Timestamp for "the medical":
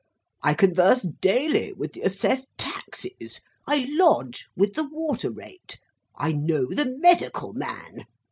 6.65-7.53